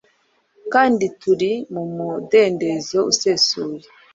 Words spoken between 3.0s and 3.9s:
usesuye.